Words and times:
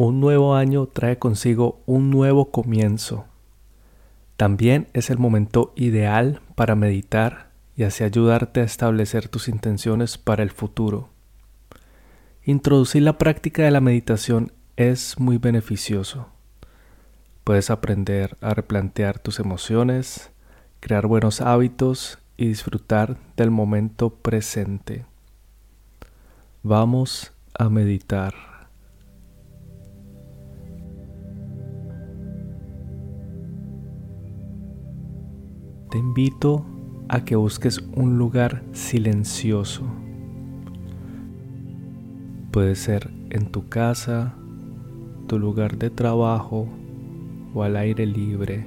Un 0.00 0.20
nuevo 0.20 0.54
año 0.54 0.86
trae 0.86 1.18
consigo 1.18 1.82
un 1.84 2.08
nuevo 2.08 2.52
comienzo. 2.52 3.24
También 4.36 4.86
es 4.92 5.10
el 5.10 5.18
momento 5.18 5.72
ideal 5.74 6.40
para 6.54 6.76
meditar 6.76 7.50
y 7.74 7.82
así 7.82 8.04
ayudarte 8.04 8.60
a 8.60 8.62
establecer 8.62 9.26
tus 9.26 9.48
intenciones 9.48 10.16
para 10.16 10.44
el 10.44 10.50
futuro. 10.50 11.08
Introducir 12.44 13.02
la 13.02 13.18
práctica 13.18 13.64
de 13.64 13.72
la 13.72 13.80
meditación 13.80 14.52
es 14.76 15.18
muy 15.18 15.38
beneficioso. 15.38 16.28
Puedes 17.42 17.68
aprender 17.68 18.36
a 18.40 18.54
replantear 18.54 19.18
tus 19.18 19.40
emociones, 19.40 20.30
crear 20.78 21.08
buenos 21.08 21.40
hábitos 21.40 22.20
y 22.36 22.46
disfrutar 22.46 23.16
del 23.36 23.50
momento 23.50 24.10
presente. 24.10 25.06
Vamos 26.62 27.32
a 27.52 27.68
meditar. 27.68 28.47
Te 35.98 36.02
invito 36.04 36.64
a 37.08 37.24
que 37.24 37.34
busques 37.34 37.82
un 37.96 38.18
lugar 38.18 38.62
silencioso. 38.70 39.82
Puede 42.52 42.76
ser 42.76 43.10
en 43.30 43.46
tu 43.50 43.68
casa, 43.68 44.36
tu 45.26 45.40
lugar 45.40 45.76
de 45.76 45.90
trabajo 45.90 46.68
o 47.52 47.64
al 47.64 47.76
aire 47.76 48.06
libre. 48.06 48.64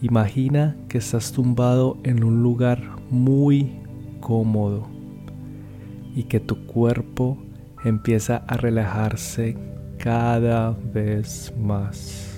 Imagina 0.00 0.76
que 0.88 0.98
estás 0.98 1.30
tumbado 1.30 1.96
en 2.02 2.24
un 2.24 2.42
lugar 2.42 2.82
muy 3.08 3.70
cómodo 4.18 4.88
y 6.12 6.24
que 6.24 6.40
tu 6.40 6.66
cuerpo 6.66 7.38
empieza 7.84 8.38
a 8.48 8.56
relajarse 8.56 9.56
cada 9.96 10.72
vez 10.72 11.54
más. 11.56 12.35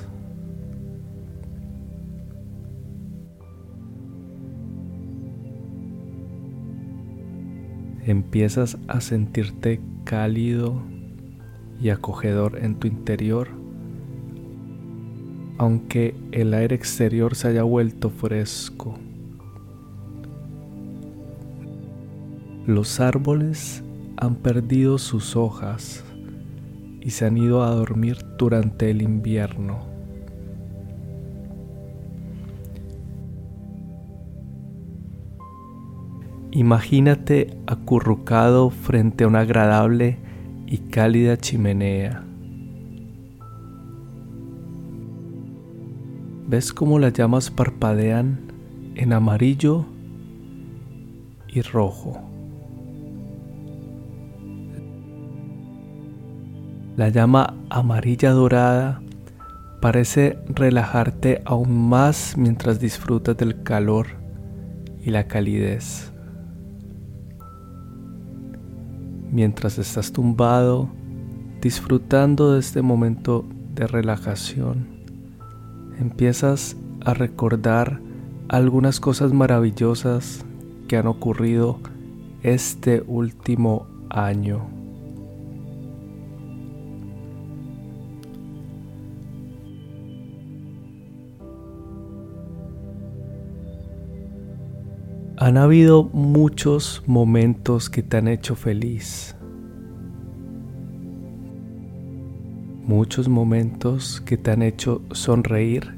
Empiezas 8.11 8.79
a 8.89 9.01
sentirte 9.01 9.81
cálido 10.05 10.81
y 11.81 11.91
acogedor 11.91 12.59
en 12.63 12.77
tu 12.77 12.87
interior, 12.87 13.49
aunque 15.59 16.15
el 16.33 16.55
aire 16.55 16.75
exterior 16.75 17.35
se 17.35 17.49
haya 17.49 17.63
vuelto 17.63 18.11
fresco. 18.11 18.95
Los 22.67 23.01
árboles 23.01 23.83
han 24.17 24.35
perdido 24.37 24.99
sus 24.99 25.37
hojas 25.37 26.05
y 27.01 27.11
se 27.11 27.25
han 27.25 27.39
ido 27.39 27.63
a 27.63 27.71
dormir 27.71 28.19
durante 28.37 28.91
el 28.91 29.03
invierno. 29.03 29.88
Imagínate 36.51 37.59
acurrucado 37.67 38.71
frente 38.71 39.25
a 39.25 39.27
una 39.27 39.41
agradable 39.41 40.19
y 40.67 40.79
cálida 40.79 41.37
chimenea. 41.37 42.25
¿Ves 46.47 46.73
cómo 46.73 46.99
las 46.99 47.13
llamas 47.13 47.51
parpadean 47.51 48.41
en 48.95 49.13
amarillo 49.13 49.85
y 51.49 51.61
rojo? 51.61 52.19
La 56.97 57.11
llama 57.11 57.55
amarilla 57.69 58.31
dorada 58.31 59.03
parece 59.83 60.39
relajarte 60.49 61.43
aún 61.45 61.89
más 61.89 62.37
mientras 62.39 62.81
disfrutas 62.81 63.37
del 63.37 63.63
calor 63.63 64.07
y 65.05 65.11
la 65.11 65.29
calidez. 65.29 66.13
Mientras 69.31 69.79
estás 69.79 70.13
tumbado, 70.13 70.89
disfrutando 71.61 72.53
de 72.53 72.61
este 72.61 72.83
momento 72.83 73.45
de 73.75 73.87
relajación, 73.87 74.87
empiezas 75.99 76.77
a 77.05 77.15
recordar 77.15 78.01
algunas 78.49 79.01
cosas 79.01 79.33
maravillosas 79.33 80.45
que 80.87 80.97
han 80.97 81.07
ocurrido 81.07 81.79
este 82.43 83.03
último 83.07 83.87
año. 84.09 84.78
Han 95.41 95.57
habido 95.57 96.03
muchos 96.03 97.05
momentos 97.07 97.89
que 97.89 98.03
te 98.03 98.17
han 98.17 98.27
hecho 98.27 98.57
feliz. 98.57 99.37
Muchos 102.83 103.29
momentos 103.29 104.21
que 104.21 104.37
te 104.37 104.51
han 104.51 104.63
hecho 104.63 105.01
sonreír 105.13 105.95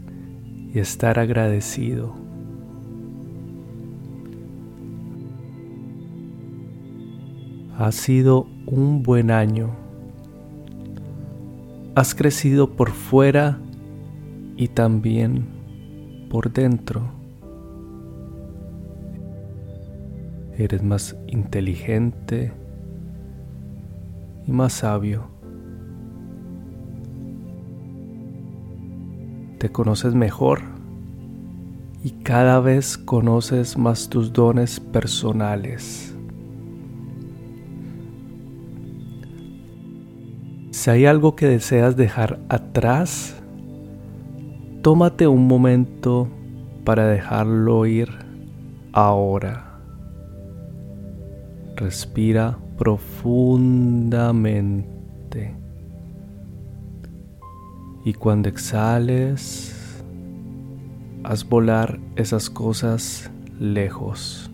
y 0.74 0.78
estar 0.78 1.18
agradecido. 1.18 2.14
Ha 7.78 7.92
sido 7.92 8.46
un 8.66 9.02
buen 9.02 9.30
año. 9.30 9.70
Has 11.94 12.14
crecido 12.14 12.76
por 12.76 12.90
fuera 12.90 13.58
y 14.58 14.68
también 14.68 15.46
por 16.28 16.52
dentro. 16.52 17.19
Eres 20.64 20.82
más 20.82 21.16
inteligente 21.26 22.52
y 24.46 24.52
más 24.52 24.74
sabio. 24.74 25.28
Te 29.58 29.70
conoces 29.70 30.14
mejor 30.14 30.60
y 32.02 32.10
cada 32.22 32.60
vez 32.60 32.96
conoces 32.96 33.76
más 33.76 34.08
tus 34.08 34.32
dones 34.32 34.80
personales. 34.80 36.14
Si 40.70 40.88
hay 40.88 41.04
algo 41.04 41.36
que 41.36 41.46
deseas 41.46 41.96
dejar 41.96 42.40
atrás, 42.48 43.36
tómate 44.82 45.26
un 45.26 45.46
momento 45.46 46.28
para 46.84 47.06
dejarlo 47.06 47.84
ir 47.84 48.08
ahora. 48.92 49.69
Respira 51.80 52.56
profundamente. 52.76 55.56
Y 58.04 58.12
cuando 58.12 58.50
exhales, 58.50 60.04
haz 61.24 61.48
volar 61.48 61.98
esas 62.16 62.50
cosas 62.50 63.30
lejos. 63.58 64.50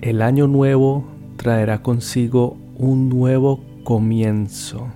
El 0.00 0.22
año 0.22 0.46
nuevo 0.46 1.04
traerá 1.36 1.82
consigo 1.82 2.56
un 2.78 3.08
nuevo 3.08 3.58
comienzo. 3.82 4.86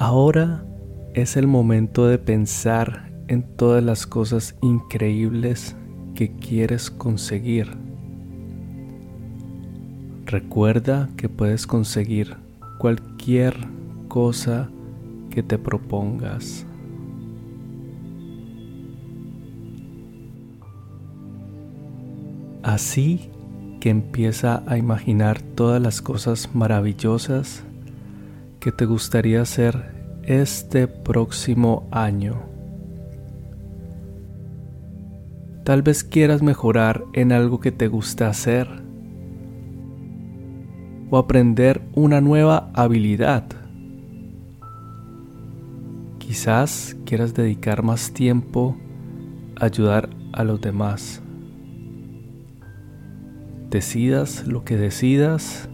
Ahora 0.00 0.64
es 1.12 1.36
el 1.36 1.46
momento 1.46 2.06
de 2.06 2.16
pensar 2.16 3.12
en 3.28 3.42
todas 3.42 3.84
las 3.84 4.06
cosas 4.06 4.56
increíbles 4.62 5.76
que 6.14 6.34
quieres 6.36 6.90
conseguir. 6.90 7.76
Recuerda 10.24 11.10
que 11.18 11.28
puedes 11.28 11.66
conseguir 11.66 12.38
cualquier 12.78 13.54
cosa 14.08 14.70
que 15.28 15.42
te 15.42 15.58
propongas. 15.58 16.64
Así 22.62 23.28
que 23.80 23.90
empieza 23.90 24.62
a 24.66 24.78
imaginar 24.78 25.42
todas 25.42 25.82
las 25.82 26.00
cosas 26.00 26.54
maravillosas 26.54 27.64
que 28.60 28.72
te 28.72 28.84
gustaría 28.84 29.42
hacer 29.42 30.20
este 30.22 30.86
próximo 30.86 31.88
año. 31.90 32.42
Tal 35.64 35.82
vez 35.82 36.04
quieras 36.04 36.42
mejorar 36.42 37.02
en 37.12 37.32
algo 37.32 37.60
que 37.60 37.72
te 37.72 37.88
gusta 37.88 38.28
hacer 38.28 38.68
o 41.10 41.18
aprender 41.18 41.80
una 41.94 42.20
nueva 42.20 42.70
habilidad 42.74 43.44
Quizás 46.30 46.96
quieras 47.06 47.34
dedicar 47.34 47.82
más 47.82 48.12
tiempo 48.12 48.76
a 49.60 49.64
ayudar 49.64 50.08
a 50.32 50.44
los 50.44 50.60
demás. 50.60 51.20
Decidas 53.68 54.46
lo 54.46 54.62
que 54.62 54.76
decidas, 54.76 55.68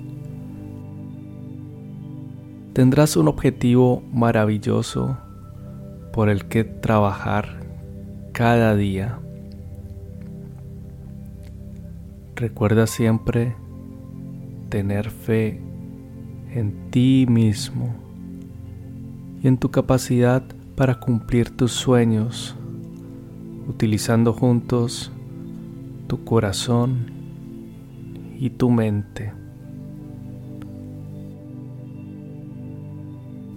tendrás 2.77 3.17
un 3.17 3.27
objetivo 3.27 4.03
maravilloso 4.13 5.17
por 6.13 6.29
el 6.29 6.45
que 6.45 6.63
trabajar 6.63 7.59
cada 8.33 8.77
día. 8.77 9.19
Recuerda 12.35 12.87
siempre 12.87 13.57
tener 14.69 15.09
fe 15.09 15.59
en 16.53 16.91
ti 16.91 17.25
mismo 17.27 17.95
y 19.43 19.49
en 19.49 19.57
tu 19.57 19.71
capacidad 19.71 20.43
para 20.75 21.01
cumplir 21.01 21.57
tus 21.57 21.73
sueños, 21.73 22.57
utilizando 23.67 24.35
juntos 24.35 25.11
tu 26.09 26.25
corazón 26.25 27.11
y 28.39 28.51
tu 28.51 28.69
mente. 28.69 29.33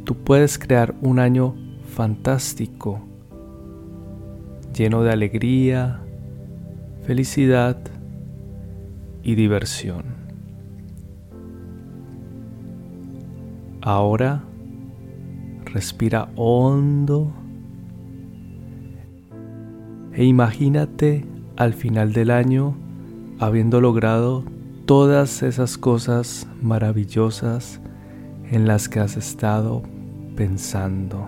Tú 0.09 0.15
puedes 0.15 0.57
crear 0.57 0.95
un 1.03 1.19
año 1.19 1.53
fantástico, 1.85 2.99
lleno 4.75 5.03
de 5.03 5.11
alegría, 5.11 5.99
felicidad 7.03 7.77
y 9.21 9.35
diversión. 9.35 10.05
Ahora 13.81 14.41
respira 15.65 16.29
hondo 16.35 17.31
e 20.13 20.25
imagínate 20.25 21.23
al 21.55 21.75
final 21.75 22.13
del 22.13 22.31
año 22.31 22.73
habiendo 23.37 23.79
logrado 23.79 24.43
todas 24.87 25.43
esas 25.43 25.77
cosas 25.77 26.47
maravillosas 26.63 27.79
en 28.49 28.65
las 28.65 28.89
que 28.89 29.01
has 29.01 29.15
estado 29.15 29.83
pensando. 30.39 31.27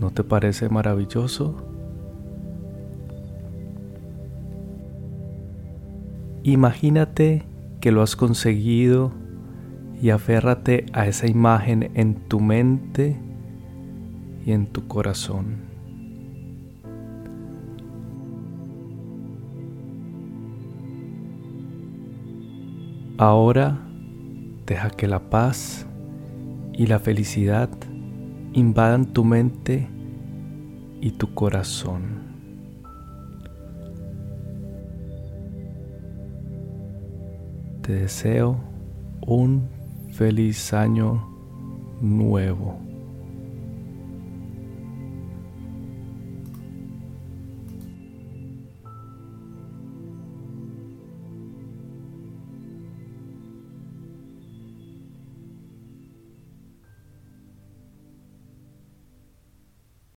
¿No 0.00 0.10
te 0.10 0.24
parece 0.24 0.70
maravilloso? 0.70 1.54
Imagínate 6.44 7.42
que 7.82 7.92
lo 7.92 8.00
has 8.00 8.16
conseguido 8.16 9.12
y 10.00 10.08
aférrate 10.08 10.86
a 10.94 11.06
esa 11.06 11.26
imagen 11.26 11.90
en 11.92 12.14
tu 12.26 12.40
mente 12.40 13.20
y 14.46 14.52
en 14.52 14.68
tu 14.68 14.88
corazón. 14.88 15.56
Ahora 23.18 23.91
deja 24.66 24.90
que 24.90 25.06
la 25.06 25.30
paz 25.30 25.86
y 26.72 26.86
la 26.86 26.98
felicidad 26.98 27.68
invadan 28.52 29.06
tu 29.12 29.24
mente 29.24 29.88
y 31.00 31.10
tu 31.12 31.34
corazón. 31.34 32.22
Te 37.82 37.94
deseo 37.94 38.60
un 39.26 39.68
feliz 40.10 40.72
año 40.72 41.28
nuevo. 42.00 42.91